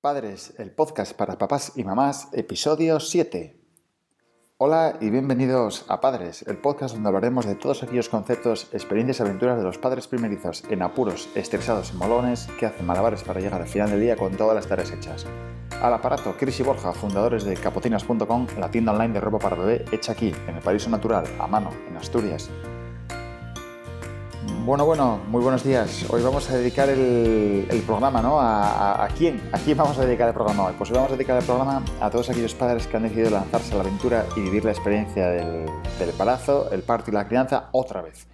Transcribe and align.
Padres, 0.00 0.54
el 0.58 0.70
podcast 0.70 1.12
para 1.14 1.38
papás 1.38 1.72
y 1.74 1.82
mamás, 1.82 2.28
episodio 2.32 3.00
7. 3.00 3.60
Hola 4.58 4.96
y 5.00 5.10
bienvenidos 5.10 5.86
a 5.88 6.00
Padres, 6.00 6.44
el 6.46 6.58
podcast 6.58 6.94
donde 6.94 7.08
hablaremos 7.08 7.46
de 7.46 7.56
todos 7.56 7.82
aquellos 7.82 8.08
conceptos, 8.08 8.68
experiencias 8.72 9.18
y 9.18 9.22
aventuras 9.22 9.58
de 9.58 9.64
los 9.64 9.76
padres 9.76 10.06
primerizos 10.06 10.62
en 10.70 10.82
apuros, 10.82 11.28
estresados 11.34 11.90
y 11.92 11.96
molones 11.96 12.46
que 12.60 12.66
hacen 12.66 12.86
malabares 12.86 13.24
para 13.24 13.40
llegar 13.40 13.60
al 13.60 13.66
final 13.66 13.90
del 13.90 14.00
día 14.00 14.16
con 14.16 14.36
todas 14.36 14.54
las 14.54 14.68
tareas 14.68 14.92
hechas. 14.92 15.26
Al 15.82 15.92
aparato, 15.92 16.36
Chris 16.38 16.60
y 16.60 16.62
Borja, 16.62 16.92
fundadores 16.92 17.42
de 17.42 17.54
capotinas.com, 17.54 18.46
la 18.56 18.70
tienda 18.70 18.92
online 18.92 19.14
de 19.14 19.20
ropa 19.20 19.40
para 19.40 19.56
bebé 19.56 19.84
hecha 19.90 20.12
aquí, 20.12 20.32
en 20.46 20.54
el 20.54 20.62
Paraíso 20.62 20.90
Natural, 20.90 21.24
a 21.40 21.48
mano, 21.48 21.70
en 21.88 21.96
Asturias. 21.96 22.48
Bueno, 24.64 24.84
bueno, 24.84 25.20
muy 25.28 25.42
buenos 25.42 25.64
días. 25.64 26.04
Hoy 26.10 26.22
vamos 26.22 26.50
a 26.50 26.56
dedicar 26.56 26.88
el, 26.88 27.82
programa, 27.86 28.20
¿no? 28.20 28.38
A, 28.40 29.08
quién? 29.16 29.40
¿A 29.52 29.58
quién 29.58 29.76
vamos 29.78 29.98
a 29.98 30.04
dedicar 30.04 30.28
el 30.28 30.34
programa 30.34 30.66
hoy? 30.66 30.74
Pues 30.76 30.90
hoy 30.90 30.96
vamos 30.96 31.12
a 31.12 31.16
dedicar 31.16 31.38
el 31.38 31.44
programa 31.44 31.82
a 32.00 32.10
todos 32.10 32.30
aquellos 32.30 32.54
padres 32.54 32.86
que 32.86 32.96
han 32.96 33.04
decidido 33.04 33.30
lanzarse 33.30 33.72
a 33.72 33.76
la 33.76 33.82
aventura 33.82 34.26
y 34.36 34.40
vivir 34.40 34.64
la 34.64 34.72
experiencia 34.72 35.28
del, 35.28 35.66
del 35.98 36.10
palazo, 36.16 36.70
el 36.70 36.82
parto 36.82 37.10
y 37.10 37.14
la 37.14 37.26
crianza 37.26 37.68
otra 37.72 38.02
vez. 38.02 38.26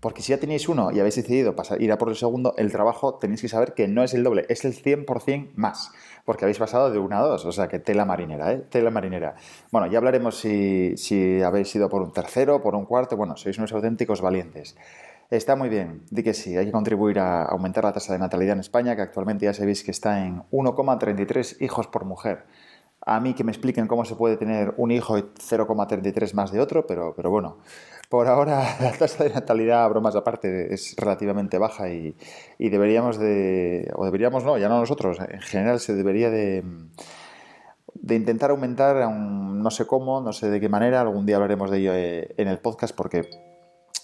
Porque 0.00 0.22
si 0.22 0.30
ya 0.30 0.40
tenéis 0.40 0.66
uno 0.68 0.90
y 0.90 0.98
habéis 0.98 1.16
decidido 1.16 1.54
pasar, 1.54 1.80
ir 1.82 1.92
a 1.92 1.98
por 1.98 2.08
el 2.08 2.16
segundo, 2.16 2.54
el 2.56 2.72
trabajo 2.72 3.16
tenéis 3.16 3.42
que 3.42 3.48
saber 3.48 3.74
que 3.74 3.86
no 3.86 4.02
es 4.02 4.14
el 4.14 4.24
doble, 4.24 4.46
es 4.48 4.64
el 4.64 4.72
100% 4.72 5.50
más. 5.56 5.92
Porque 6.24 6.46
habéis 6.46 6.58
pasado 6.58 6.90
de 6.90 6.98
una 6.98 7.18
a 7.18 7.22
dos, 7.22 7.44
o 7.44 7.52
sea 7.52 7.68
que 7.68 7.78
tela 7.78 8.06
marinera, 8.06 8.52
¿eh? 8.52 8.64
Tela 8.70 8.90
marinera. 8.90 9.34
Bueno, 9.70 9.88
ya 9.88 9.98
hablaremos 9.98 10.38
si, 10.38 10.96
si 10.96 11.42
habéis 11.42 11.74
ido 11.74 11.90
por 11.90 12.00
un 12.00 12.12
tercero, 12.12 12.62
por 12.62 12.74
un 12.74 12.86
cuarto, 12.86 13.16
bueno, 13.16 13.36
sois 13.36 13.58
unos 13.58 13.72
auténticos 13.72 14.22
valientes. 14.22 14.74
Está 15.30 15.54
muy 15.54 15.68
bien, 15.68 16.02
di 16.10 16.24
que 16.24 16.34
sí, 16.34 16.56
hay 16.56 16.66
que 16.66 16.72
contribuir 16.72 17.20
a 17.20 17.44
aumentar 17.44 17.84
la 17.84 17.92
tasa 17.92 18.12
de 18.12 18.18
natalidad 18.18 18.54
en 18.54 18.60
España, 18.60 18.96
que 18.96 19.02
actualmente 19.02 19.44
ya 19.44 19.54
sabéis 19.54 19.84
que 19.84 19.92
está 19.92 20.26
en 20.26 20.42
1,33 20.50 21.62
hijos 21.62 21.86
por 21.86 22.04
mujer. 22.04 22.46
A 23.06 23.20
mí 23.20 23.34
que 23.34 23.44
me 23.44 23.52
expliquen 23.52 23.86
cómo 23.86 24.04
se 24.04 24.16
puede 24.16 24.36
tener 24.36 24.74
un 24.76 24.90
hijo 24.90 25.18
y 25.18 25.22
0,33 25.22 26.34
más 26.34 26.50
de 26.50 26.58
otro, 26.58 26.84
pero, 26.84 27.14
pero 27.14 27.30
bueno, 27.30 27.58
por 28.08 28.26
ahora 28.26 28.76
la 28.80 28.90
tasa 28.90 29.22
de 29.22 29.30
natalidad, 29.30 29.88
bromas 29.88 30.16
aparte, 30.16 30.74
es 30.74 30.96
relativamente 30.96 31.58
baja 31.58 31.88
y, 31.90 32.16
deberíamos 32.58 33.16
de, 33.16 33.88
o 33.94 34.04
deberíamos 34.04 34.42
no, 34.42 34.58
ya 34.58 34.68
no 34.68 34.80
nosotros, 34.80 35.18
en 35.20 35.40
general 35.42 35.78
se 35.78 35.94
debería 35.94 36.28
de, 36.30 36.64
de 37.94 38.14
intentar 38.16 38.50
aumentar, 38.50 39.08
no 39.08 39.70
sé 39.70 39.86
cómo, 39.86 40.20
no 40.20 40.32
sé 40.32 40.50
de 40.50 40.58
qué 40.58 40.68
manera, 40.68 41.00
algún 41.00 41.24
día 41.24 41.36
hablaremos 41.36 41.70
de 41.70 41.78
ello 41.78 41.92
eh, 41.94 42.34
en 42.36 42.48
el 42.48 42.58
podcast 42.58 42.96
porque 42.96 43.49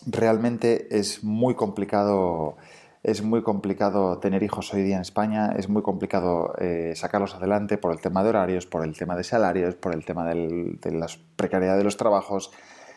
realmente 0.06 0.96
es 0.96 1.22
muy 1.24 1.54
complicado. 1.54 2.56
Es 3.02 3.22
muy 3.22 3.42
complicado 3.42 4.18
tener 4.18 4.42
hijos 4.42 4.74
hoy 4.74 4.82
día 4.82 4.96
en 4.96 5.02
España, 5.02 5.52
es 5.56 5.68
muy 5.68 5.82
complicado 5.82 6.54
eh, 6.58 6.92
sacarlos 6.96 7.36
adelante 7.36 7.78
por 7.78 7.92
el 7.92 8.00
tema 8.00 8.24
de 8.24 8.30
horarios, 8.30 8.66
por 8.66 8.84
el 8.84 8.98
tema 8.98 9.14
de 9.14 9.22
salarios, 9.22 9.76
por 9.76 9.94
el 9.94 10.04
tema 10.04 10.24
de 10.24 10.90
la 10.90 11.06
precariedad 11.36 11.76
de 11.76 11.84
los 11.84 11.96
trabajos, 11.96 12.50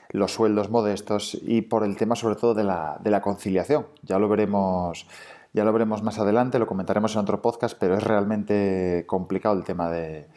los 0.10 0.34
sueldos 0.34 0.72
modestos 0.72 1.38
y 1.40 1.62
por 1.62 1.84
el 1.84 1.96
tema 1.96 2.16
sobre 2.16 2.38
todo 2.38 2.56
de 2.56 2.64
la, 2.64 2.98
de 3.04 3.12
la 3.12 3.22
conciliación. 3.22 3.86
Ya 4.02 4.18
lo 4.18 4.28
veremos 4.28 5.06
ya 5.52 5.64
lo 5.64 5.74
veremos 5.74 6.04
más 6.04 6.20
adelante, 6.20 6.60
lo 6.60 6.68
comentaremos 6.68 7.16
en 7.16 7.22
otro 7.22 7.42
podcast, 7.42 7.76
pero 7.80 7.98
es 7.98 8.04
realmente 8.04 9.04
complicado 9.08 9.58
el 9.58 9.64
tema 9.64 9.90
de, 9.90 10.28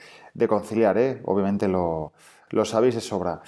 conciliar, 0.48 0.96
¿eh? 0.96 1.20
obviamente 1.26 1.68
lo, 1.68 2.12
lo 2.48 2.64
sabéis 2.64 2.94
de 2.94 3.02
sobra. 3.02 3.42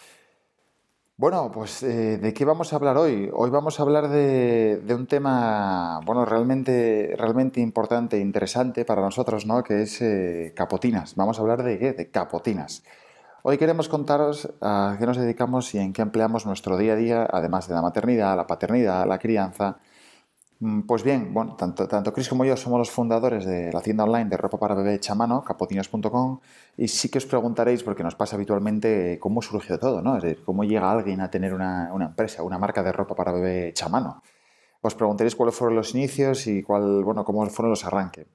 Bueno, 1.17 1.53
pues 1.53 1.81
eh, 1.85 2.19
¿de 2.19 2.35
qué 2.35 2.45
vamos 2.45 2.73
a 2.73 2.77
hablar 2.77 2.97
hoy? 2.97 3.31
Hoy 3.33 3.49
vamos 3.49 3.79
a 3.79 3.85
hablar 3.85 4.09
de, 4.09 4.83
un 4.91 5.07
tema, 5.07 6.01
bueno, 6.05 6.25
realmente, 6.25 7.15
realmente 7.17 7.61
importante 7.61 8.17
e 8.17 8.21
interesante 8.21 8.85
para 8.85 9.01
nosotros, 9.01 9.47
¿no? 9.47 9.63
Que 9.63 9.83
es 9.83 10.03
eh, 10.03 10.53
capotinas. 10.57 11.15
Vamos 11.15 11.39
a 11.39 11.43
hablar 11.43 11.63
de 11.63 11.79
qué? 11.79 11.93
De 11.93 12.11
capotinas. 12.11 12.83
Hoy 13.45 13.59
queremos 13.59 13.89
contaros 13.89 14.53
a 14.61 14.97
qué 14.99 15.07
nos 15.07 15.17
dedicamos 15.17 15.73
y 15.77 15.79
en 15.79 15.93
qué 15.93 16.03
empleamos 16.03 16.47
nuestro 16.47 16.77
día 16.77 16.95
a 16.95 16.97
día, 16.97 17.29
además 17.31 17.69
de 17.69 17.75
la 17.75 17.83
maternidad, 17.83 18.37
la 18.37 18.49
paternidad, 18.49 19.07
la 19.07 19.19
crianza 19.19 19.79
pues 20.87 21.03
bien, 21.03 21.35
tanto, 21.59 21.87
tanto 21.87 22.13
Chris 22.13 22.29
como 22.29 22.45
yo 22.45 22.57
somos 22.57 22.79
los 22.79 22.91
fundadores 22.91 23.45
de 23.45 23.73
la 23.73 23.81
tienda 23.83 24.05
online 24.05 24.31
de 24.31 24.37
ropa 24.37 24.59
para 24.59 24.75
bebé 24.75 24.99
chamano, 24.99 25.45
capotinos.com, 25.45 26.41
y 26.77 26.89
sí 26.89 27.09
que 27.09 27.19
os 27.19 27.27
preguntaréis, 27.27 27.83
porque 27.83 28.03
nos 28.03 28.15
pasa 28.15 28.37
habitualmente, 28.37 29.19
cómo 29.21 29.43
surgió 29.43 29.79
todo, 29.79 30.01
¿no? 30.01 30.17
Es 30.17 30.23
decir, 30.23 30.43
cómo 30.45 30.65
llega 30.65 30.91
alguien 30.91 31.21
a 31.21 31.31
tener 31.31 31.53
una, 31.53 31.91
empresa, 32.01 32.43
una 32.43 32.59
marca 32.59 32.83
de 32.83 32.93
ropa 32.93 33.15
para 33.15 33.33
bebé 33.33 33.73
chamano. 33.75 34.23
Os 34.81 34.95
preguntaréis 34.95 35.35
cuáles 35.37 35.55
fueron 35.55 35.77
los 35.77 35.95
inicios 35.95 36.47
y 36.47 36.63
cuál, 36.63 37.05
bueno, 37.05 37.25
cómo 37.25 37.45
fueron 37.47 37.71
los 37.71 37.85
arranques. 37.85 38.27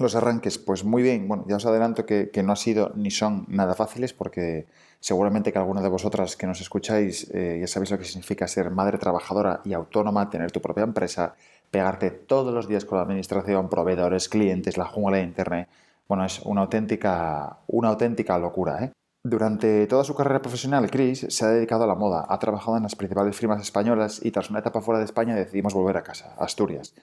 Los 0.00 0.14
arranques, 0.14 0.56
pues 0.56 0.82
muy 0.82 1.02
bien, 1.02 1.28
bueno, 1.28 1.44
ya 1.46 1.56
os 1.56 1.66
adelanto 1.66 2.06
que, 2.06 2.30
no 2.42 2.52
ha 2.54 2.56
sido 2.56 2.90
ni 2.94 3.10
son 3.10 3.44
nada 3.48 3.74
fáciles 3.74 4.14
porque 4.14 4.66
seguramente 4.98 5.52
que 5.52 5.58
alguno 5.58 5.82
de 5.82 5.90
vosotras 5.90 6.36
que 6.36 6.46
nos 6.46 6.62
escucháis 6.62 7.30
eh, 7.34 7.58
ya 7.60 7.66
sabéis 7.66 7.90
lo 7.90 7.98
que 7.98 8.06
significa 8.06 8.48
ser 8.48 8.70
madre 8.70 8.96
trabajadora 8.96 9.60
y 9.62 9.74
autónoma, 9.74 10.30
tener 10.30 10.52
tu 10.52 10.62
propia 10.62 10.84
empresa, 10.84 11.34
pegarte 11.70 12.10
todos 12.10 12.54
los 12.54 12.66
días 12.66 12.86
con 12.86 12.96
la 12.96 13.02
administración, 13.02 13.68
proveedores, 13.68 14.30
clientes, 14.30 14.78
la 14.78 14.86
jungla 14.86 15.18
de 15.18 15.24
Internet. 15.24 15.68
Bueno, 16.08 16.24
es 16.24 16.40
una 16.46 16.62
auténtica, 16.62 17.58
una 17.66 17.88
auténtica 17.90 18.38
locura. 18.38 18.82
¿eh? 18.82 18.92
Durante 19.22 19.86
toda 19.86 20.02
su 20.02 20.14
carrera 20.14 20.40
profesional, 20.40 20.90
Chris 20.90 21.26
se 21.28 21.44
ha 21.44 21.48
dedicado 21.48 21.84
a 21.84 21.86
la 21.86 21.94
moda, 21.94 22.24
ha 22.26 22.38
trabajado 22.38 22.78
en 22.78 22.84
las 22.84 22.96
principales 22.96 23.36
firmas 23.36 23.60
españolas 23.60 24.24
y 24.24 24.30
tras 24.30 24.48
una 24.48 24.60
etapa 24.60 24.80
fuera 24.80 24.98
de 24.98 25.04
España 25.04 25.34
decidimos 25.34 25.74
volver 25.74 25.98
a 25.98 26.02
casa, 26.02 26.34
Asturias 26.38 26.94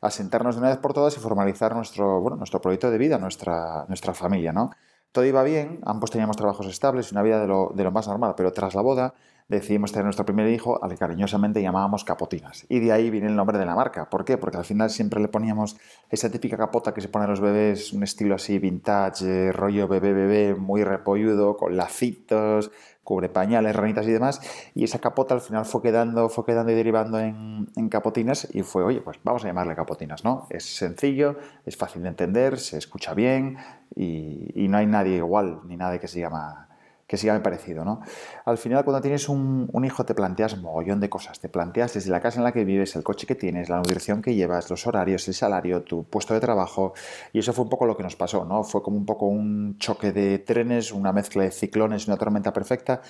asentarnos 0.00 0.54
de 0.54 0.60
una 0.60 0.70
vez 0.70 0.78
por 0.78 0.92
todas 0.92 1.16
y 1.16 1.20
formalizar 1.20 1.74
nuestro, 1.74 2.20
bueno, 2.20 2.36
nuestro 2.36 2.60
proyecto 2.60 2.90
de 2.90 2.98
vida, 2.98 3.18
nuestra, 3.18 3.84
nuestra 3.88 4.14
familia, 4.14 4.52
¿no? 4.52 4.70
Todo 5.12 5.24
iba 5.24 5.42
bien, 5.42 5.80
ambos 5.84 6.10
teníamos 6.10 6.36
trabajos 6.36 6.66
estables 6.66 7.10
y 7.10 7.14
una 7.14 7.22
vida 7.22 7.40
de 7.40 7.46
lo, 7.46 7.72
de 7.74 7.84
lo 7.84 7.90
más 7.90 8.06
normal, 8.06 8.34
pero 8.36 8.52
tras 8.52 8.74
la 8.74 8.82
boda 8.82 9.14
decidimos 9.48 9.92
tener 9.92 10.04
nuestro 10.04 10.26
primer 10.26 10.48
hijo 10.48 10.82
al 10.82 10.90
que 10.90 10.98
cariñosamente 10.98 11.62
llamábamos 11.62 12.04
capotinas. 12.04 12.66
Y 12.68 12.80
de 12.80 12.92
ahí 12.92 13.10
viene 13.10 13.28
el 13.28 13.36
nombre 13.36 13.58
de 13.58 13.64
la 13.64 13.74
marca. 13.74 14.10
¿Por 14.10 14.24
qué? 14.24 14.36
Porque 14.36 14.58
al 14.58 14.64
final 14.64 14.90
siempre 14.90 15.20
le 15.20 15.28
poníamos 15.28 15.76
esa 16.10 16.30
típica 16.30 16.56
capota 16.56 16.92
que 16.92 17.00
se 17.00 17.08
pone 17.08 17.24
a 17.24 17.28
los 17.28 17.40
bebés, 17.40 17.92
un 17.92 18.02
estilo 18.02 18.34
así 18.34 18.58
vintage, 18.58 19.52
rollo 19.52 19.88
bebé 19.88 20.12
bebé, 20.12 20.54
muy 20.54 20.84
repolludo, 20.84 21.56
con 21.56 21.76
lacitos, 21.76 22.70
cubre 23.08 23.30
pañales, 23.30 23.74
ranitas 23.74 24.06
y 24.06 24.10
demás, 24.10 24.38
y 24.74 24.84
esa 24.84 24.98
capota 24.98 25.32
al 25.32 25.40
final 25.40 25.64
fue 25.64 25.80
quedando, 25.80 26.28
fue 26.28 26.44
quedando 26.44 26.72
y 26.72 26.74
derivando 26.74 27.18
en, 27.18 27.88
capotinas 27.88 28.46
y 28.52 28.60
fue, 28.62 28.84
oye, 28.84 29.00
pues 29.00 29.18
vamos 29.24 29.42
a 29.44 29.46
llamarle 29.46 29.74
capotinas, 29.74 30.24
¿no? 30.24 30.46
Es 30.50 30.76
sencillo, 30.76 31.38
es 31.64 31.74
fácil 31.78 32.02
de 32.02 32.10
entender, 32.10 32.58
se 32.58 32.76
escucha 32.76 33.14
bien 33.14 33.56
y, 33.96 34.52
y 34.54 34.68
no 34.68 34.76
hay 34.76 34.86
nadie 34.86 35.16
igual 35.16 35.60
ni 35.64 35.78
nadie 35.78 36.00
que 36.00 36.06
se 36.06 36.20
llama 36.20 36.67
que 37.08 37.32
me 37.32 37.40
parecido, 37.40 37.86
¿no? 37.86 38.02
Al 38.44 38.58
final, 38.58 38.84
cuando 38.84 39.00
tienes 39.00 39.30
un, 39.30 39.82
hijo, 39.82 40.04
te 40.04 40.14
planteas 40.14 40.58
mogollón 40.58 41.00
de 41.00 41.08
cosas. 41.08 41.40
Te 41.40 41.48
planteas 41.48 41.94
desde 41.94 42.10
la 42.10 42.20
casa 42.20 42.38
en 42.38 42.44
la 42.44 42.52
que 42.52 42.66
vives, 42.66 42.94
el 42.96 43.02
coche 43.02 43.26
que 43.26 43.34
tienes, 43.34 43.70
la 43.70 43.78
nutrición 43.78 44.20
que 44.20 44.34
llevas, 44.34 44.68
los 44.68 44.86
horarios, 44.86 45.26
el 45.26 45.32
salario, 45.32 45.82
tu 45.82 46.04
puesto 46.04 46.34
de 46.34 46.40
trabajo. 46.40 46.92
Y 47.32 47.38
eso 47.38 47.54
fue 47.54 47.64
un 47.64 47.70
poco 47.70 47.86
lo 47.86 47.96
que 47.96 48.02
nos 48.02 48.14
pasó, 48.14 48.44
¿no? 48.44 48.62
Fue 48.62 48.82
como 48.82 48.98
un 48.98 49.06
poco 49.06 49.26
un 49.26 49.78
choque 49.78 50.12
de 50.12 50.38
trenes, 50.40 50.92
una 50.92 51.12
mezcla 51.12 51.44
de 51.44 51.50
ciclones, 51.50 52.06
una 52.06 52.18
tormenta 52.18 52.52
perfecta. 52.52 53.00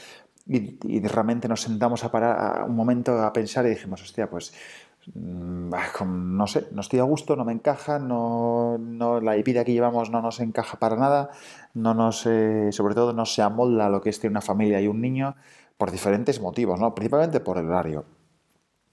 Y, 0.47 0.79
y 0.87 1.01
realmente 1.01 1.49
nos 1.49 1.61
sentamos 1.63 2.05
a 2.05 2.13
parar 2.13 2.63
un 2.65 2.77
momento 2.77 3.21
a 3.21 3.33
pensar 3.33 3.67
y 3.67 3.71
dijimos, 3.71 4.01
hostia, 4.01 4.31
pues 4.31 4.53
no 5.15 6.47
sé, 6.47 6.67
no 6.73 6.81
estoy 6.81 6.99
a 6.99 7.05
gusto, 7.05 7.37
no 7.37 7.45
me 7.45 7.53
encaja, 7.53 7.99
no, 7.99 8.79
no, 8.79 9.21
la 9.21 9.35
vida 9.35 9.65
que 9.65 9.73
llevamos 9.73 10.11
no 10.11 10.21
nos 10.23 10.41
encaja 10.41 10.79
para 10.79 10.97
nada, 10.97 11.31
no 11.75 11.95
nos, 11.95 12.27
eh, 12.27 12.71
sobre 12.73 12.95
todo 12.95 13.13
no 13.13 13.27
se 13.27 13.43
amolda 13.43 13.89
lo 13.89 14.01
que 14.01 14.11
es 14.11 14.21
tener 14.21 14.33
una 14.33 14.41
familia 14.41 14.81
y 14.81 14.89
un 14.89 15.01
niño 15.01 15.37
por 15.77 15.91
diferentes 15.91 16.41
motivos, 16.41 16.81
¿no? 16.81 16.95
principalmente 16.95 17.41
por 17.41 17.59
el 17.59 17.67
horario. 17.67 18.05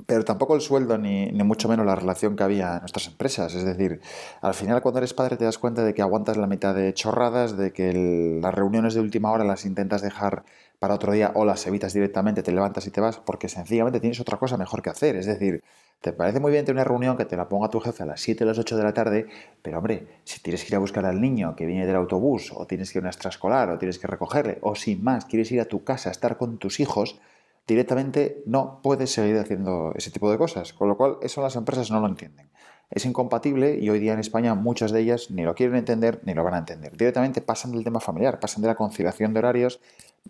Pero 0.05 0.23
tampoco 0.23 0.55
el 0.55 0.61
sueldo 0.61 0.97
ni, 0.97 1.27
ni, 1.27 1.43
mucho 1.43 1.69
menos 1.69 1.85
la 1.85 1.95
relación 1.95 2.35
que 2.35 2.43
había 2.43 2.75
en 2.75 2.79
nuestras 2.81 3.07
empresas. 3.07 3.55
Es 3.55 3.63
decir, 3.63 4.01
al 4.41 4.53
final 4.53 4.81
cuando 4.81 4.99
eres 4.99 5.13
padre 5.13 5.37
te 5.37 5.45
das 5.45 5.57
cuenta 5.57 5.83
de 5.83 5.93
que 5.93 6.01
aguantas 6.01 6.37
la 6.37 6.47
mitad 6.47 6.75
de 6.75 6.93
chorradas, 6.93 7.57
de 7.57 7.71
que 7.71 8.39
las 8.41 8.53
reuniones 8.53 8.93
de 8.93 8.99
última 8.99 9.31
hora 9.31 9.45
las 9.45 9.65
intentas 9.65 10.01
dejar 10.01 10.43
para 10.79 10.95
otro 10.95 11.13
día 11.13 11.31
o 11.33 11.45
las 11.45 11.65
evitas 11.65 11.93
directamente, 11.93 12.43
te 12.43 12.51
levantas 12.51 12.85
y 12.85 12.91
te 12.91 13.01
vas 13.01 13.17
porque 13.17 13.47
sencillamente 13.49 13.99
tienes 13.99 14.19
otra 14.19 14.37
cosa 14.37 14.57
mejor 14.57 14.81
que 14.81 14.89
hacer. 14.89 15.15
Es 15.15 15.25
decir, 15.25 15.63
te 16.05 16.13
parece 16.13 16.39
muy 16.39 16.51
bien 16.51 16.63
tener 16.63 16.75
una 16.75 16.83
reunión 16.83 17.17
que 17.17 17.25
te 17.25 17.35
la 17.35 17.49
ponga 17.49 17.67
tu 17.67 17.79
jefe 17.79 18.03
a 18.03 18.05
las 18.05 18.21
7 18.21 18.43
o 18.43 18.47
las 18.47 18.59
8 18.59 18.77
de 18.77 18.83
la 18.83 18.93
tarde, 18.93 19.25
pero 19.63 19.79
hombre, 19.79 20.05
si 20.23 20.39
tienes 20.39 20.61
que 20.61 20.67
ir 20.67 20.75
a 20.75 20.77
buscar 20.77 21.03
al 21.03 21.19
niño 21.19 21.55
que 21.55 21.65
viene 21.65 21.87
del 21.87 21.95
autobús, 21.95 22.51
o 22.55 22.67
tienes 22.67 22.91
que 22.91 22.99
ir 22.99 23.01
a 23.01 23.05
una 23.05 23.09
extraescolar, 23.09 23.71
o 23.71 23.79
tienes 23.79 23.97
que 23.97 24.05
recogerle, 24.05 24.59
o 24.61 24.75
sin 24.75 25.03
más, 25.03 25.25
quieres 25.25 25.51
ir 25.51 25.61
a 25.61 25.65
tu 25.65 25.83
casa 25.83 26.09
a 26.09 26.11
estar 26.11 26.37
con 26.37 26.59
tus 26.59 26.79
hijos, 26.79 27.19
directamente 27.65 28.43
no 28.45 28.81
puedes 28.83 29.13
seguir 29.13 29.35
haciendo 29.39 29.93
ese 29.95 30.11
tipo 30.11 30.29
de 30.29 30.37
cosas. 30.37 30.73
Con 30.73 30.89
lo 30.89 30.95
cual, 30.95 31.17
eso 31.23 31.41
las 31.41 31.55
empresas 31.55 31.89
no 31.89 31.99
lo 31.99 32.05
entienden. 32.05 32.51
Es 32.91 33.03
incompatible 33.07 33.79
y 33.79 33.89
hoy 33.89 33.97
día 33.97 34.13
en 34.13 34.19
España 34.19 34.53
muchas 34.53 34.91
de 34.91 35.01
ellas 35.01 35.31
ni 35.31 35.41
lo 35.41 35.55
quieren 35.55 35.75
entender 35.75 36.19
ni 36.23 36.35
lo 36.35 36.43
van 36.43 36.53
a 36.53 36.59
entender. 36.59 36.95
Directamente 36.95 37.41
pasan 37.41 37.71
del 37.71 37.83
tema 37.83 37.99
familiar, 37.99 38.39
pasan 38.39 38.61
de 38.61 38.67
la 38.67 38.75
conciliación 38.75 39.33
de 39.33 39.39
horarios 39.39 39.79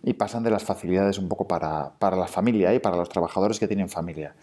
y 0.02 0.14
pasan 0.14 0.42
de 0.42 0.50
las 0.50 0.64
facilidades 0.64 1.18
un 1.18 1.28
poco 1.28 1.46
para, 1.46 1.98
para 1.98 2.16
la 2.16 2.28
familia 2.28 2.72
y 2.72 2.78
para 2.78 2.96
los 2.96 3.10
trabajadores 3.10 3.60
que 3.60 3.68
tienen 3.68 3.90
familia. 3.90 4.34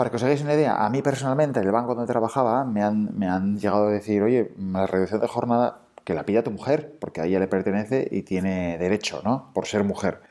Para 0.00 0.08
que 0.08 0.16
os 0.16 0.22
hagáis 0.22 0.40
una 0.40 0.54
idea, 0.54 0.82
a 0.82 0.88
mí 0.88 1.02
personalmente, 1.02 1.60
en 1.60 1.66
el 1.66 1.72
banco 1.72 1.94
donde 1.94 2.10
trabajaba, 2.10 2.64
me 2.64 2.82
han, 2.82 3.58
llegado 3.58 3.88
a 3.88 3.90
decir, 3.90 4.22
oye, 4.22 4.50
la 4.56 4.86
reducción 4.86 5.20
de 5.20 5.26
jornada 5.26 5.82
que 6.04 6.14
la 6.14 6.24
pida 6.24 6.42
tu 6.42 6.50
mujer, 6.50 6.96
porque 6.98 7.20
a 7.20 7.26
ella 7.26 7.38
le 7.38 7.48
pertenece 7.48 8.08
y 8.10 8.22
tiene 8.22 8.78
derecho, 8.78 9.20
¿no? 9.22 9.52
Por 9.52 9.66
ser 9.66 9.84
mujer. 9.84 10.22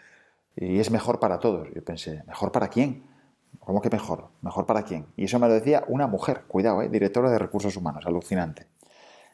Y 0.55 0.79
es 0.79 0.89
mejor 0.89 1.19
para 1.19 1.37
todos. 1.37 1.67
Yo 1.71 1.85
pensé, 1.85 2.23
¿mejor 2.25 2.51
para 2.51 2.69
quién? 2.69 3.03
¿Cómo 3.59 3.79
que 3.79 3.91
mejor? 3.91 4.29
¿Mejor 4.41 4.65
para 4.65 4.81
quién? 4.81 5.05
Y 5.15 5.25
eso 5.25 5.37
me 5.37 5.47
lo 5.47 5.53
decía 5.53 5.83
una 5.87 6.07
mujer, 6.07 6.45
cuidado, 6.47 6.81
¿eh? 6.81 6.89
directora 6.89 7.29
de 7.29 7.37
recursos 7.37 7.77
humanos, 7.77 8.07
alucinante. 8.07 8.65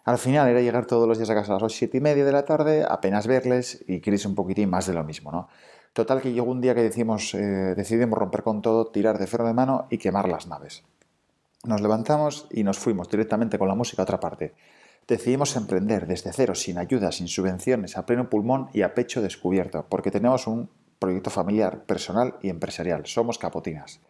Al 0.03 0.17
final 0.17 0.49
era 0.49 0.59
llegar 0.59 0.85
todos 0.85 1.07
los 1.07 1.17
días 1.17 1.29
a 1.29 1.35
casa 1.35 1.55
a 1.55 1.59
las 1.61 1.71
7 1.71 1.95
y 1.95 2.01
media 2.01 2.25
de 2.25 2.33
la 2.33 2.43
tarde, 2.43 2.85
apenas 2.85 3.25
verles 3.25 3.85
y 3.87 4.01
queréis 4.01 4.25
un 4.25 4.35
poquitín 4.35 4.69
más 4.69 4.85
de 4.85 4.93
lo 4.95 5.05
mismo, 5.05 5.31
¿no? 5.31 5.47
Total 5.95 6.21
que 6.21 6.33
llegó 6.33 6.51
un 6.51 6.59
día 6.59 6.75
que 6.75 6.85
eh, 6.85 7.39
decidimos 7.73 8.19
romper 8.19 8.43
con 8.43 8.61
todo, 8.61 8.87
tirar 8.87 9.17
de 9.17 9.27
ferro 9.27 9.47
de 9.47 9.53
mano 9.53 9.87
y 9.89 9.97
quemar 9.97 10.27
las 10.27 10.45
naves. 10.45 10.83
Nos 11.63 11.79
levantamos 11.79 12.47
y 12.51 12.65
nos 12.65 12.77
fuimos 12.77 13.09
directamente 13.09 13.57
con 13.57 13.69
la 13.69 13.75
música 13.75 14.01
a 14.01 14.03
otra 14.03 14.19
parte. 14.19 14.53
Decidimos 15.07 15.55
emprender 15.55 16.05
desde 16.05 16.33
cero, 16.33 16.53
sin 16.53 16.79
ayuda, 16.79 17.13
sin 17.13 17.29
subvenciones, 17.29 17.95
a 17.95 18.05
pleno 18.05 18.29
pulmón 18.29 18.67
y 18.73 18.81
a 18.81 18.93
pecho 18.93 19.21
descubierto, 19.21 19.85
porque 19.87 20.11
tenemos 20.11 20.47
un 20.47 20.69
proyecto 20.99 21.29
familiar, 21.29 21.85
personal 21.85 22.35
y 22.41 22.49
empresarial. 22.49 23.05
Somos 23.05 23.37
capotinas. 23.37 24.01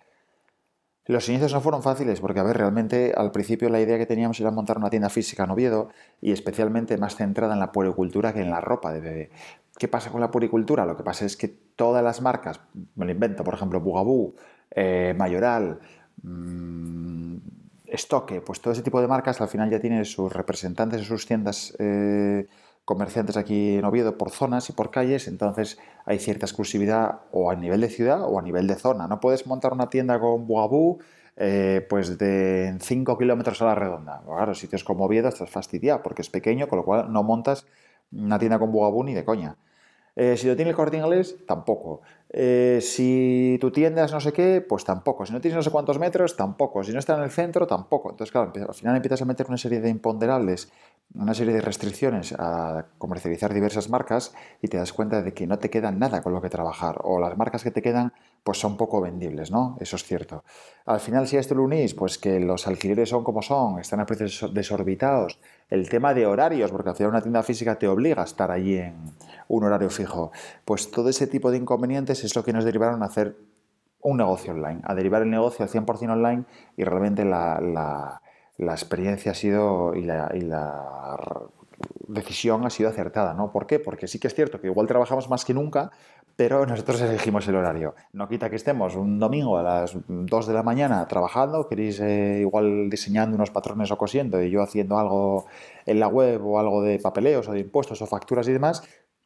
Los 1.07 1.30
inicios 1.30 1.54
no 1.54 1.62
fueron 1.62 1.84
fáciles 1.84 2.19
porque, 2.19 2.40
a 2.40 2.44
ver, 2.44 2.57
realmente 2.57 3.13
al 3.16 3.31
principio 3.31 3.69
la 3.69 3.80
idea 3.80 3.98
que 3.98 4.07
teníamos 4.07 4.40
era 4.40 4.50
montar 4.50 4.78
una 4.78 4.90
tienda 4.90 5.10
física 5.10 5.44
en 5.44 5.52
Oviedo 5.52 5.90
y 6.19 6.31
especialmente 6.31 6.98
más 6.98 7.16
centrada 7.16 7.54
en 7.54 7.60
la 7.60 7.72
puericultura 7.72 8.34
que 8.34 8.42
en 8.42 8.50
la 8.50 8.60
ropa 8.60 8.92
de 8.92 9.02
bebé. 9.02 9.30
¿Qué 9.78 9.88
pasa 9.88 10.10
con 10.10 10.22
la 10.22 10.31
puericultura? 10.31 10.86
Lo 10.86 10.98
que 10.98 11.04
pasa 11.04 11.25
es 11.25 11.38
que 11.38 11.48
todas 11.48 12.04
las 12.04 12.22
marcas, 12.22 12.60
me 12.96 13.06
lo 13.06 13.12
invento, 13.12 13.44
por 13.44 13.54
ejemplo, 13.54 13.81
Bugaboo, 13.81 14.34
eh, 14.72 15.13
Mayoral, 15.16 15.80
mmm, 16.24 17.38
Estoque, 17.86 18.42
pues 18.42 18.60
todo 18.62 18.74
ese 18.74 18.81
tipo 18.81 19.00
de 19.00 19.07
marcas 19.07 19.40
al 19.42 19.48
final 19.48 19.69
ya 19.69 19.80
tienen 19.80 20.06
sus 20.06 20.34
representantes 20.34 21.02
en 21.02 21.06
sus 21.06 21.25
tiendas 21.28 21.75
eh, 21.78 22.48
comerciantes 22.85 23.35
aquí 23.35 23.77
en 23.77 23.85
Oviedo 23.85 24.17
por 24.17 24.29
zonas 24.29 24.69
y 24.69 24.73
por 24.73 24.91
calles, 24.91 25.27
entonces 25.27 25.79
hay 26.05 26.19
cierta 26.19 26.45
exclusividad 26.45 27.21
o 27.31 27.49
a 27.49 27.55
nivel 27.55 27.81
de 27.81 27.89
ciudad 27.89 28.21
o 28.23 28.39
a 28.39 28.41
nivel 28.41 28.67
de 28.67 28.75
zona. 28.75 29.07
No 29.07 29.19
puedes 29.19 29.47
montar 29.47 29.73
una 29.73 29.89
tienda 29.89 30.19
con 30.19 30.47
Buabú 30.47 30.99
eh, 31.35 31.85
pues 31.89 32.17
de 32.17 32.77
5 32.79 33.17
kilómetros 33.17 33.61
a 33.61 33.65
la 33.65 33.75
redonda. 33.75 34.21
Claro, 34.25 34.53
sitios 34.53 34.83
como 34.83 35.05
Oviedo 35.05 35.27
estás 35.27 35.49
fastidiado 35.49 36.01
porque 36.03 36.21
es 36.21 36.29
pequeño, 36.29 36.67
con 36.67 36.77
lo 36.77 36.85
cual 36.85 37.11
no 37.11 37.23
montas 37.23 37.65
una 38.11 38.39
tienda 38.39 38.59
con 38.59 38.71
Buabú 38.71 39.03
ni 39.03 39.13
de 39.13 39.25
coña. 39.25 39.57
Eh, 40.15 40.37
si 40.37 40.47
lo 40.47 40.55
tiene 40.55 40.71
el 40.71 40.77
corte 40.77 40.97
inglés, 40.97 41.35
tampoco. 41.45 42.01
Eh, 42.30 42.80
si 42.81 43.57
tu 43.62 43.72
tienda 43.72 44.04
es 44.04 44.12
no 44.12 44.19
sé 44.19 44.33
qué, 44.33 44.62
pues 44.68 44.83
tampoco. 44.83 45.25
Si 45.25 45.33
no 45.33 45.39
tienes 45.39 45.56
no 45.56 45.63
sé 45.63 45.72
cuántos 45.72 46.00
metros, 46.00 46.36
tampoco. 46.36 46.83
Si 46.83 46.92
no 46.92 47.00
está 47.00 47.16
en 47.16 47.24
el 47.24 47.31
centro, 47.31 47.68
tampoco. 47.68 48.10
Entonces, 48.10 48.31
claro, 48.31 48.51
al 48.68 48.74
final 48.74 48.95
empiezas 48.95 49.22
a 49.22 49.25
meter 49.25 49.45
una 49.48 49.57
serie 49.57 49.80
de 49.80 49.89
imponderables 49.89 50.69
una 51.13 51.33
serie 51.33 51.54
de 51.54 51.62
restricciones 51.62 52.33
a 52.38 52.86
comercializar 52.98 53.54
diversas 53.54 53.89
marcas 53.89 54.33
y 54.62 54.68
te 54.68 54.77
das 54.77 54.92
cuenta 54.92 55.22
de 55.22 55.33
que 55.33 55.48
no 55.48 55.60
te 55.60 55.69
queda 55.69 55.92
nada 55.92 56.22
con 56.22 56.33
lo 56.33 56.42
que 56.42 56.50
trabajar 56.50 57.00
o 57.04 57.19
las 57.19 57.38
marcas 57.38 57.63
que 57.63 57.72
te 57.72 57.81
quedan 57.81 58.13
pues 58.44 58.60
son 58.60 58.78
poco 58.78 59.01
vendibles, 59.01 59.50
¿no? 59.50 59.75
Eso 59.80 59.95
es 59.95 60.04
cierto. 60.04 60.44
Al 60.86 61.00
final 61.00 61.28
si 61.28 61.38
a 61.38 61.39
esto 61.39 61.56
lo 61.56 61.63
unís, 61.63 61.95
pues 61.95 62.18
que 62.18 62.39
los 62.39 62.68
alquileres 62.68 63.10
son 63.10 63.24
como 63.24 63.42
son, 63.42 63.80
están 63.80 64.01
a 64.01 64.06
precios 64.06 64.54
desorbitados, 64.54 65.39
el 65.69 65.89
tema 65.89 66.13
de 66.13 66.28
horarios, 66.28 66.69
porque 66.69 66.89
al 66.89 66.95
final 66.95 67.12
una 67.12 67.21
tienda 67.21 67.42
física 67.42 67.80
te 67.80 67.88
obliga 67.88 68.21
a 68.21 68.25
estar 68.25 68.51
allí 68.51 68.78
en 68.78 68.95
un 69.48 69.63
horario 69.63 69.89
fijo, 69.89 70.31
pues 70.63 70.92
todo 70.92 71.10
ese 71.10 71.25
tipo 71.25 71.50
de 71.50 71.57
inconvenientes 71.57 72.14
es 72.23 72.35
lo 72.35 72.44
que 72.44 72.53
nos 72.53 72.65
derivaron 72.65 73.03
a 73.03 73.07
hacer 73.07 73.35
un 74.01 74.17
negocio 74.17 74.53
online, 74.53 74.81
a 74.83 74.94
derivar 74.94 75.23
el 75.23 75.29
negocio 75.29 75.65
al 75.65 75.71
100% 75.71 76.12
online 76.12 76.45
y 76.77 76.83
realmente 76.83 77.25
la 77.25 78.21
la 78.57 78.71
experiencia 78.71 79.31
ha 79.31 79.35
sido 79.35 79.94
y 79.95 80.03
la, 80.03 80.29
decisión 82.07 82.65
ha 82.65 82.69
sido 82.69 82.88
acertada, 82.89 83.33
¿no? 83.33 83.51
¿Por 83.51 83.67
qué? 83.67 83.79
Porque 83.79 84.07
sí 84.07 84.17
que 84.17 84.27
es 84.27 84.35
cierto 84.35 84.62
que 84.62 84.67
igual 84.67 84.88
trabajamos 84.88 85.29
más 85.29 85.44
que 85.44 85.53
nunca, 85.53 85.91
pero 86.38 86.65
nosotros 86.65 87.01
elegimos 87.01 87.47
el 87.47 87.56
horario. 87.56 87.95
No 88.13 88.29
quita 88.29 88.50
que 88.50 88.56
estemos 88.56 88.95
un 88.95 89.19
domingo 89.19 89.57
a 89.57 89.63
las 89.63 89.97
2 90.07 90.47
de 90.47 90.53
la 90.53 90.63
mañana 90.63 91.06
trabajando, 91.07 91.68
queréis 91.68 92.00
eh, 92.00 92.38
igual 92.39 92.89
diseñando 92.89 93.35
unos 93.35 93.51
patrones 93.51 93.91
o 93.91 93.97
cosiendo 93.97 94.41
y 94.41 94.50
yo 94.50 94.61
haciendo 94.61 94.97
algo 94.97 95.47
en 95.85 96.00
la 96.00 96.07
web 96.07 96.45
o 96.45 96.59
algo 96.59 96.81
de 96.81 97.00
papeleos 97.00 97.50
o 97.50 97.51
de 97.51 97.59
impuestos 97.59 98.01
o 98.01 98.06
facturas 98.06 98.47
y 98.47 98.53
demás, 98.53 98.83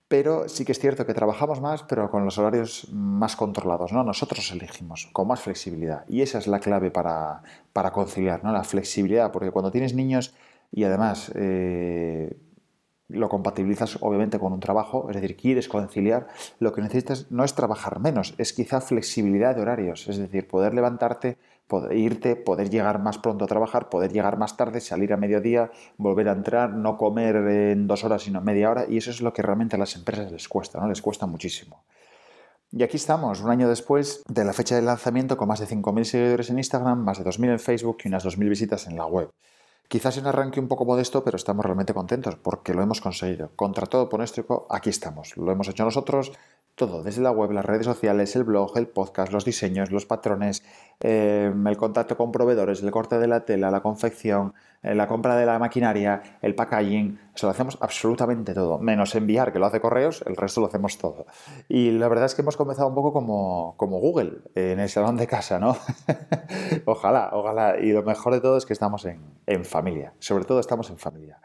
pero 0.10 0.50
sí 0.50 0.66
que 0.66 0.72
es 0.72 0.80
cierto 0.80 1.06
que 1.06 1.14
trabajamos 1.14 1.62
más, 1.62 1.84
pero 1.84 2.10
con 2.10 2.26
los 2.26 2.40
horarios 2.40 2.88
más 2.92 3.36
controlados, 3.36 3.94
¿no? 3.94 4.04
Nosotros 4.04 4.52
elegimos, 4.52 5.08
con 5.14 5.28
más 5.28 5.40
flexibilidad. 5.40 6.04
Y 6.10 6.24
esa 6.24 6.40
es 6.40 6.48
la 6.48 6.60
clave 6.60 6.90
para, 6.90 7.44
conciliar, 7.94 8.44
¿no? 8.44 8.52
La 8.52 8.64
flexibilidad, 8.64 9.32
porque 9.32 9.52
cuando 9.52 9.72
tienes 9.72 9.94
niños 9.94 10.34
y 10.72 10.84
además 10.84 11.32
eh, 11.36 12.36
lo 13.08 13.30
compatibilizas 13.30 14.00
obviamente 14.02 14.40
con 14.40 14.52
un 14.52 14.60
trabajo, 14.60 15.08
es 15.10 15.16
decir, 15.16 15.38
quieres 15.38 15.70
conciliar, 15.70 16.28
lo 16.60 16.74
que 16.74 16.82
necesitas 16.82 17.30
no 17.30 17.44
es 17.44 17.54
trabajar 17.54 18.00
menos, 18.00 18.34
es 18.40 18.52
quizá 18.52 18.82
flexibilidad 18.82 19.56
de 19.56 19.62
horarios, 19.62 20.08
es 20.08 20.18
decir, 20.18 20.48
poder 20.48 20.74
levantarte 20.74 21.38
poder 21.70 21.96
irte, 21.96 22.36
poder 22.36 22.70
llegar 22.72 23.00
más 23.00 23.20
pronto 23.20 23.46
a 23.46 23.48
trabajar, 23.48 23.90
poder 23.90 24.12
llegar 24.12 24.38
más 24.38 24.58
tarde, 24.58 24.82
salir 24.82 25.14
a 25.14 25.18
mediodía, 25.18 25.72
volver 25.98 26.28
a 26.28 26.32
entrar, 26.32 26.74
no 26.74 26.98
comer 26.98 27.36
en 27.36 27.88
dos 27.88 28.04
horas 28.04 28.24
sino 28.24 28.42
media 28.42 28.72
hora 28.72 28.86
y 28.90 28.98
eso 28.98 29.12
es 29.12 29.22
lo 29.22 29.32
que 29.32 29.44
realmente 29.44 29.76
a 29.76 29.80
las 29.80 29.96
empresas 29.96 30.32
les 30.32 30.50
cuesta, 30.50 30.80
¿no? 30.80 30.88
Les 30.88 31.02
cuesta 31.02 31.28
muchísimo. 31.28 31.84
Y 32.72 32.82
aquí 32.82 32.98
estamos, 32.98 33.42
un 33.42 33.52
año 33.52 33.70
después 33.70 34.24
de 34.28 34.44
la 34.44 34.54
fecha 34.54 34.76
de 34.76 34.82
lanzamiento, 34.82 35.38
con 35.38 35.48
más 35.48 35.60
de 35.60 35.68
5.000 35.68 36.04
seguidores 36.04 36.50
en 36.50 36.58
Instagram, 36.58 37.04
más 37.04 37.20
de 37.20 37.24
2.000 37.24 37.52
en 37.52 37.60
Facebook 37.60 37.98
y 38.04 38.08
unas 38.08 38.26
2.000 38.26 38.50
visitas 38.50 38.88
en 38.88 38.96
la 38.96 39.06
web. 39.06 39.32
Quizás 39.88 40.18
en 40.18 40.24
un 40.24 40.30
arranque 40.30 40.60
un 40.60 40.68
poco 40.68 40.86
modesto, 40.86 41.24
pero 41.24 41.36
estamos 41.36 41.66
realmente 41.66 41.96
contentos 41.96 42.36
porque 42.36 42.76
lo 42.76 42.82
hemos 42.82 43.02
conseguido. 43.02 43.52
Contra 43.56 43.88
todo 43.88 44.08
pronóstico, 44.08 44.68
aquí 44.70 44.90
estamos. 44.92 45.36
Lo 45.38 45.52
hemos 45.52 45.68
hecho 45.68 45.84
nosotros, 45.84 46.32
todo, 46.80 47.04
desde 47.04 47.22
la 47.22 47.32
web, 47.32 47.52
las 47.52 47.66
redes 47.66 47.86
sociales, 47.86 48.34
el 48.38 48.46
blog, 48.46 48.78
el 48.78 48.88
podcast, 48.88 49.34
los 49.34 49.44
diseños, 49.44 49.92
los 49.92 50.06
patrones, 50.06 50.64
eh, 51.02 51.54
el 51.54 51.78
contacto 51.78 52.16
con 52.16 52.32
proveedores, 52.32 52.82
el 52.82 52.90
corte 52.90 53.20
de 53.20 53.28
la 53.28 53.44
tela, 53.44 53.70
la 53.70 53.82
confección, 53.82 54.54
eh, 54.82 54.96
la 54.96 55.06
compra 55.06 55.36
de 55.36 55.46
la 55.46 55.60
maquinaria, 55.60 56.40
el 56.42 56.56
packaging, 56.56 57.20
eso 57.36 57.48
lo 57.48 57.52
hacemos 57.52 57.78
absolutamente 57.82 58.54
todo, 58.54 58.80
menos 58.80 59.14
enviar, 59.16 59.52
que 59.52 59.60
lo 59.60 59.66
hace 59.66 59.82
correos, 59.82 60.24
el 60.26 60.38
resto 60.38 60.62
lo 60.62 60.68
hacemos 60.68 60.98
todo. 60.98 61.26
Y 61.68 61.92
la 61.92 62.08
verdad 62.08 62.28
es 62.28 62.34
que 62.34 62.44
hemos 62.44 62.56
comenzado 62.56 62.88
un 62.88 62.96
poco 62.96 63.12
como, 63.12 63.76
Google, 63.78 64.38
en 64.56 64.80
el 64.80 64.88
salón 64.88 65.18
de 65.18 65.28
casa, 65.28 65.60
¿no? 65.60 65.76
ojalá, 66.86 67.32
ojalá. 67.34 67.78
Y 67.78 67.92
lo 67.92 68.04
mejor 68.04 68.34
de 68.34 68.40
todo 68.40 68.56
es 68.56 68.66
que 68.66 68.72
estamos 68.72 69.06
en 69.06 69.66
familia, 69.66 70.14
sobre 70.20 70.46
todo 70.46 70.62
estamos 70.62 70.90
en 70.90 70.98
familia. 70.98 71.42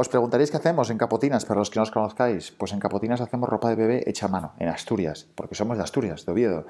Os 0.00 0.08
preguntaréis 0.08 0.50
qué 0.50 0.56
hacemos 0.56 0.88
en 0.88 0.96
Capotinas, 0.96 1.44
para 1.44 1.60
los 1.60 1.68
que 1.68 1.78
no 1.78 1.82
os 1.82 1.90
conozcáis. 1.90 2.52
Pues 2.52 2.72
en 2.72 2.80
Capotinas 2.80 3.20
hacemos 3.20 3.50
ropa 3.50 3.68
de 3.68 3.76
bebé 3.76 4.02
hecha 4.08 4.24
a 4.24 4.30
mano, 4.30 4.54
en 4.58 4.70
Asturias, 4.70 5.28
porque 5.34 5.54
somos 5.54 5.76
de 5.76 5.84
Asturias, 5.84 6.24
de 6.24 6.32
Oviedo. 6.32 6.64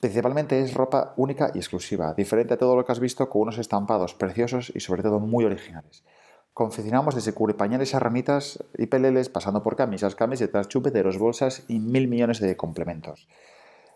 Principalmente 0.00 0.60
es 0.60 0.74
ropa 0.74 1.14
única 1.16 1.52
y 1.54 1.58
exclusiva, 1.58 2.12
diferente 2.14 2.54
a 2.54 2.56
todo 2.56 2.74
lo 2.74 2.84
que 2.84 2.90
has 2.90 2.98
visto, 2.98 3.30
con 3.30 3.42
unos 3.42 3.58
estampados 3.58 4.14
preciosos 4.14 4.72
y 4.74 4.80
sobre 4.80 5.04
todo 5.04 5.20
muy 5.20 5.44
originales. 5.44 6.02
Confeccionamos 6.54 7.14
desde 7.14 7.32
pañales 7.54 7.94
a 7.94 8.00
ramitas 8.00 8.64
y 8.76 8.86
peleles, 8.86 9.28
pasando 9.28 9.62
por 9.62 9.76
camisas, 9.76 10.16
camisetas, 10.16 10.66
chupeteros, 10.66 11.18
bolsas 11.18 11.62
y 11.68 11.78
mil 11.78 12.08
millones 12.08 12.40
de 12.40 12.56
complementos 12.56 13.28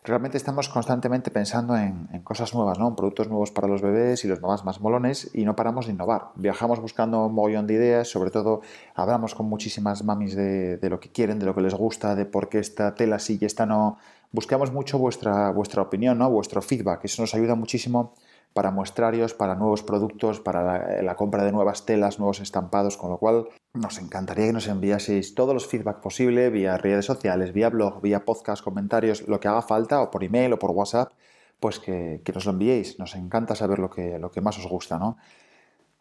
realmente 0.06 0.36
estamos 0.36 0.68
constantemente 0.68 1.30
pensando 1.30 1.76
en, 1.76 2.06
cosas 2.22 2.54
nuevas, 2.54 2.78
¿no? 2.78 2.88
En 2.88 2.96
productos 2.96 3.28
nuevos 3.28 3.50
para 3.50 3.66
los 3.66 3.82
bebés 3.82 4.24
y 4.24 4.28
los 4.28 4.40
mamás 4.40 4.64
más 4.64 4.80
molones 4.80 5.30
y 5.34 5.44
no 5.44 5.56
paramos 5.56 5.86
de 5.86 5.92
innovar. 5.92 6.28
Viajamos 6.36 6.80
buscando 6.80 7.26
un 7.26 7.34
mogollón 7.34 7.66
de 7.66 7.74
ideas, 7.74 8.08
sobre 8.08 8.30
todo 8.30 8.62
hablamos 8.94 9.34
con 9.34 9.46
muchísimas 9.46 10.04
mamis 10.04 10.36
de, 10.36 10.78
lo 10.82 11.00
que 11.00 11.10
quieren, 11.10 11.38
de 11.38 11.46
lo 11.46 11.54
que 11.54 11.60
les 11.60 11.74
gusta, 11.74 12.14
de 12.14 12.24
por 12.24 12.48
qué 12.48 12.60
esta 12.60 12.94
tela 12.94 13.18
sí 13.18 13.38
y 13.40 13.44
esta 13.44 13.66
no. 13.66 13.98
Buscamos 14.32 14.72
mucho 14.72 14.98
vuestra, 14.98 15.50
vuestra 15.50 15.82
opinión, 15.82 16.18
¿no? 16.18 16.30
Vuestro 16.30 16.62
feedback. 16.62 17.04
Eso 17.04 17.22
nos 17.22 17.34
ayuda 17.34 17.54
muchísimo 17.54 18.14
para 18.56 18.70
muestrarios, 18.70 19.34
para 19.34 19.54
nuevos 19.54 19.82
productos, 19.82 20.40
para 20.40 21.02
la, 21.02 21.14
compra 21.14 21.44
de 21.44 21.52
nuevas 21.52 21.84
telas, 21.84 22.18
nuevos 22.18 22.40
estampados, 22.40 22.96
con 22.96 23.10
lo 23.10 23.18
cual 23.18 23.48
nos 23.74 23.98
encantaría 23.98 24.46
que 24.46 24.54
nos 24.54 24.66
enviaseis 24.66 25.34
todos 25.34 25.52
los 25.52 25.66
feedback 25.66 26.00
posible 26.00 26.48
vía 26.48 26.78
redes 26.78 27.04
sociales, 27.04 27.52
vía 27.52 27.68
blog, 27.68 28.00
vía 28.00 28.24
podcast, 28.24 28.64
comentarios, 28.64 29.28
lo 29.28 29.40
que 29.40 29.48
haga 29.48 29.60
falta, 29.60 30.00
o 30.00 30.10
por 30.10 30.24
email 30.24 30.54
o 30.54 30.58
por 30.58 30.70
WhatsApp, 30.70 31.12
pues 31.60 31.78
que, 31.78 32.22
que 32.24 32.32
nos 32.32 32.46
lo 32.46 32.52
enviéis. 32.52 32.98
Nos 32.98 33.14
encanta 33.14 33.54
saber 33.54 33.78
lo 33.78 33.90
que, 33.90 34.18
lo 34.18 34.30
que 34.30 34.40
más 34.40 34.58
os 34.58 34.66
gusta, 34.66 34.98
¿no? 34.98 35.18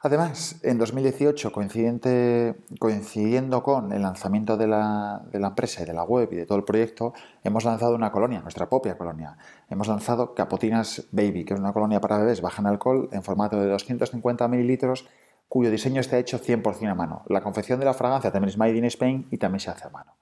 Además, 0.05 0.59
en 0.61 0.77
2018, 0.77 1.51
coincidiendo 1.51 3.63
con 3.63 3.91
el 3.91 4.03
lanzamiento 4.03 4.55
de 4.55 4.67
la, 4.67 5.23
empresa 5.33 5.81
y 5.81 5.85
de 5.87 5.93
la 5.93 6.03
web 6.03 6.29
y 6.31 6.35
de 6.35 6.45
todo 6.45 6.59
el 6.59 6.63
proyecto, 6.63 7.15
hemos 7.43 7.65
lanzado 7.65 7.95
una 7.95 8.11
colonia, 8.11 8.39
nuestra 8.41 8.69
propia 8.69 8.99
colonia. 8.99 9.35
Hemos 9.67 9.87
lanzado 9.87 10.35
Capotinas 10.35 11.07
Baby, 11.11 11.43
que 11.43 11.55
es 11.55 11.59
una 11.59 11.73
colonia 11.73 12.01
para 12.01 12.19
bebés 12.19 12.41
baja 12.41 12.61
en 12.61 12.67
alcohol 12.67 13.09
en 13.13 13.23
formato 13.23 13.59
de 13.59 13.65
250 13.65 14.47
mililitros, 14.47 15.07
cuyo 15.49 15.71
diseño 15.71 16.01
está 16.01 16.19
hecho 16.19 16.37
100% 16.37 16.87
a 16.87 16.93
mano. 16.93 17.23
La 17.25 17.41
confección 17.41 17.79
de 17.79 17.85
la 17.85 17.95
fragancia 17.95 18.31
también 18.31 18.49
es 18.49 18.59
made 18.59 18.77
in 18.77 18.85
Spain 18.85 19.27
y 19.31 19.39
también 19.39 19.59
se 19.59 19.71
hace 19.71 19.87
a 19.87 19.89
mano. 19.89 20.14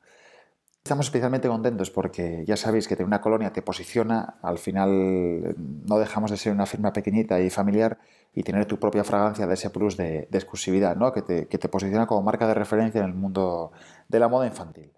Estamos 0.85 1.05
especialmente 1.05 1.47
contentos 1.47 1.89
porque 1.91 2.43
ya 2.45 2.57
sabéis 2.57 2.89
que 2.89 2.97
tener 2.97 3.07
una 3.07 3.21
colonia 3.21 3.53
te 3.53 3.61
posiciona, 3.61 4.35
al 4.41 4.57
final 4.57 5.55
no 5.57 5.97
dejamos 5.97 6.29
de 6.29 6.35
ser 6.35 6.51
una 6.51 6.65
firma 6.65 6.91
pequeñita 6.91 7.39
y 7.39 7.49
familiar 7.49 7.99
y 8.33 8.43
tener 8.43 8.65
tu 8.65 8.77
propia 8.77 9.05
fragancia 9.05 9.47
de 9.47 9.53
ese 9.53 9.69
plus 9.69 9.95
de, 9.95 10.27
exclusividad, 10.33 10.97
¿no? 10.97 11.13
que, 11.13 11.21
te, 11.21 11.69
posiciona 11.69 12.05
como 12.05 12.21
marca 12.21 12.49
de 12.49 12.53
referencia 12.53 12.99
en 12.99 13.07
el 13.07 13.13
mundo 13.13 13.71
de 14.09 14.19
la 14.19 14.27
moda 14.27 14.45
infantil. 14.45 14.91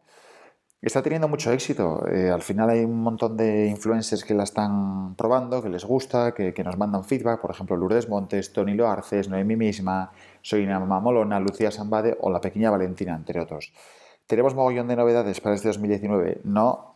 Está 0.81 1.03
teniendo 1.03 1.27
mucho 1.27 1.51
éxito. 1.51 2.03
Eh, 2.07 2.31
al 2.31 2.41
final 2.41 2.71
hay 2.71 2.83
un 2.83 3.01
montón 3.01 3.37
de 3.37 3.67
influencers 3.67 4.23
que 4.23 4.33
la 4.33 4.43
están 4.43 5.13
probando, 5.15 5.61
que 5.61 5.69
les 5.69 5.85
gusta, 5.85 6.33
que, 6.33 6.63
nos 6.63 6.77
mandan 6.79 7.03
feedback. 7.03 7.41
Por 7.41 7.51
ejemplo, 7.51 7.77
Lourdes 7.77 8.09
Montes, 8.09 8.53
Tony 8.53 8.73
Loarces, 8.73 9.29
Noemi 9.29 9.55
misma, 9.55 10.11
Soy 10.41 10.65
Mamá 10.65 10.99
Molona, 10.99 11.39
Lucía 11.39 11.69
Sambade 11.69 12.17
o 12.21 12.31
la 12.31 12.41
pequeña 12.41 12.71
Valentina, 12.71 13.15
entre 13.15 13.39
otros. 13.39 13.71
Tenemos 14.27 14.55
mogollón 14.55 14.87
de 14.87 14.95
novedades 14.95 15.39
para 15.39 15.55
este 15.55 15.67
2019. 15.67 16.41
No 16.43 16.95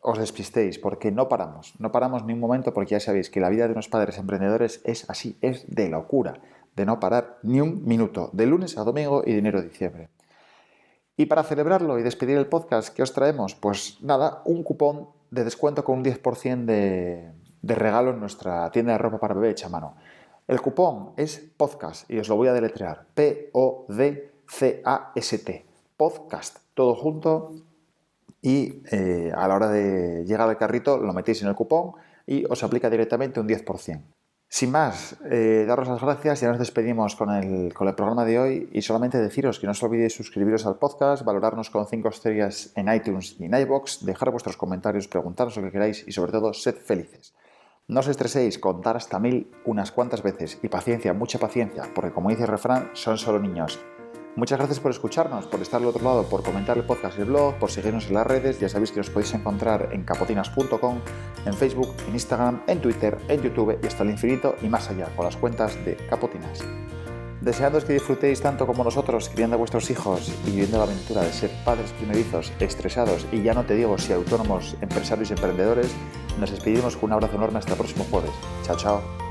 os 0.00 0.18
despistéis 0.18 0.78
porque 0.78 1.12
no 1.12 1.28
paramos. 1.28 1.74
No 1.78 1.92
paramos 1.92 2.24
ni 2.24 2.32
un 2.32 2.40
momento 2.40 2.72
porque 2.72 2.92
ya 2.92 3.00
sabéis 3.00 3.28
que 3.28 3.40
la 3.40 3.50
vida 3.50 3.66
de 3.66 3.72
unos 3.72 3.88
padres 3.88 4.16
emprendedores 4.16 4.80
es 4.84 5.08
así, 5.10 5.36
es 5.42 5.66
de 5.68 5.90
locura. 5.90 6.40
De 6.76 6.86
no 6.86 6.98
parar 6.98 7.36
ni 7.42 7.60
un 7.60 7.84
minuto, 7.84 8.30
de 8.32 8.46
lunes 8.46 8.78
a 8.78 8.84
domingo 8.84 9.22
y 9.26 9.32
de 9.32 9.38
enero 9.38 9.58
a 9.58 9.62
diciembre. 9.62 10.08
Y 11.18 11.26
para 11.26 11.42
celebrarlo 11.42 11.98
y 11.98 12.02
despedir 12.02 12.38
el 12.38 12.46
podcast 12.46 12.94
que 12.94 13.02
os 13.02 13.12
traemos, 13.12 13.54
pues 13.54 13.98
nada, 14.00 14.40
un 14.46 14.62
cupón 14.62 15.10
de 15.30 15.44
descuento 15.44 15.84
con 15.84 15.98
un 15.98 16.04
10% 16.04 16.64
de, 16.64 17.30
regalo 17.62 18.12
en 18.12 18.20
nuestra 18.20 18.70
tienda 18.70 18.92
de 18.92 18.98
ropa 18.98 19.20
para 19.20 19.34
bebé 19.34 19.50
hecha 19.50 19.68
mano. 19.68 19.96
El 20.48 20.62
cupón 20.62 21.10
es 21.18 21.46
podcast 21.58 22.10
y 22.10 22.18
os 22.18 22.28
lo 22.28 22.36
voy 22.36 22.48
a 22.48 22.54
deletrear. 22.54 23.04
P-O-D-C-A-S-T. 23.14 24.30
Podcast. 26.00 26.60
Todo 26.72 26.94
junto. 26.94 27.52
Y 28.40 28.80
eh, 28.90 29.30
a 29.36 29.46
la 29.46 29.54
hora 29.54 29.68
de 29.68 30.24
llegar 30.24 30.48
al 30.48 30.56
carrito 30.56 30.96
lo 30.96 31.12
metéis 31.12 31.42
en 31.42 31.48
el 31.48 31.54
cupón 31.54 31.92
y 32.26 32.46
os 32.48 32.62
aplica 32.62 32.88
directamente 32.88 33.38
un 33.38 33.46
10%. 33.46 34.02
Sin 34.48 34.70
más, 34.70 35.18
eh, 35.30 35.66
daros 35.68 35.88
las 35.88 36.00
gracias, 36.00 36.40
ya 36.40 36.48
nos 36.48 36.58
despedimos 36.58 37.16
con 37.16 37.28
el, 37.30 37.74
con 37.74 37.86
el, 37.86 37.94
programa 37.94 38.24
de 38.24 38.38
hoy 38.38 38.70
y 38.72 38.80
solamente 38.80 39.18
deciros 39.18 39.60
que 39.60 39.66
no 39.66 39.72
os 39.72 39.82
olvidéis 39.82 40.14
suscribiros 40.14 40.64
al 40.64 40.78
podcast, 40.78 41.22
valorarnos 41.22 41.68
con 41.68 41.86
5 41.86 42.08
estrellas 42.08 42.72
en 42.76 42.90
iTunes 42.90 43.36
y 43.38 43.44
en 43.44 43.54
iBox, 43.54 44.04
dejar 44.06 44.30
vuestros 44.30 44.56
comentarios, 44.56 45.06
preguntaros 45.06 45.54
lo 45.58 45.62
que 45.64 45.70
queráis 45.70 46.08
y 46.08 46.12
sobre 46.12 46.32
todo, 46.32 46.54
sed 46.54 46.76
felices. 46.76 47.34
No 47.88 48.00
os 48.00 48.08
estreséis, 48.08 48.58
contar 48.58 48.96
hasta 48.96 49.18
mil 49.18 49.52
unas 49.66 49.92
cuantas 49.92 50.22
veces 50.22 50.58
y 50.62 50.68
paciencia, 50.68 51.12
mucha 51.12 51.38
paciencia, 51.38 51.90
porque 51.94 52.12
como 52.12 52.30
dice 52.30 52.44
el 52.44 52.48
refrán, 52.48 52.88
son 52.94 53.18
solo 53.18 53.38
niños. 53.38 53.78
Muchas 54.36 54.58
gracias 54.58 54.78
por 54.78 54.92
escucharnos, 54.92 55.46
por 55.46 55.60
estar 55.60 55.80
al 55.80 55.88
otro 55.88 56.04
lado, 56.04 56.28
por 56.28 56.42
comentar 56.42 56.78
el 56.78 56.84
podcast 56.84 57.18
y 57.18 57.22
el 57.22 57.26
blog, 57.26 57.56
por 57.56 57.70
seguirnos 57.70 58.06
en 58.06 58.14
las 58.14 58.26
redes. 58.26 58.60
Ya 58.60 58.68
sabéis 58.68 58.92
que 58.92 59.00
os 59.00 59.10
podéis 59.10 59.34
encontrar 59.34 59.88
en 59.92 60.04
capotinas.com, 60.04 61.00
en 61.44 61.54
Facebook, 61.54 61.94
en 62.06 62.14
Instagram, 62.14 62.62
en 62.68 62.80
Twitter, 62.80 63.18
en 63.28 63.42
YouTube 63.42 63.78
y 63.82 63.86
hasta 63.86 64.04
el 64.04 64.10
infinito 64.10 64.54
y 64.62 64.68
más 64.68 64.88
allá 64.88 65.08
con 65.16 65.24
las 65.24 65.36
cuentas 65.36 65.74
de 65.84 65.96
Capotinas. 66.08 66.60
Deseándoos 67.40 67.84
que 67.84 67.94
disfrutéis 67.94 68.40
tanto 68.40 68.66
como 68.66 68.84
nosotros 68.84 69.30
criando 69.30 69.56
a 69.56 69.58
vuestros 69.58 69.90
hijos 69.90 70.30
y 70.46 70.50
viviendo 70.50 70.76
la 70.76 70.84
aventura 70.84 71.22
de 71.22 71.32
ser 71.32 71.50
padres 71.64 71.90
primerizos, 71.92 72.52
estresados 72.60 73.26
y 73.32 73.42
ya 73.42 73.54
no 73.54 73.64
te 73.64 73.74
digo 73.74 73.96
si 73.98 74.12
autónomos, 74.12 74.76
empresarios 74.82 75.30
y 75.30 75.32
emprendedores, 75.32 75.90
nos 76.38 76.50
despedimos 76.50 76.96
con 76.96 77.10
un 77.10 77.14
abrazo 77.14 77.36
enorme 77.36 77.58
hasta 77.58 77.72
el 77.72 77.78
próximo 77.78 78.06
jueves. 78.10 78.32
Chao, 78.64 78.76
chao. 78.76 79.29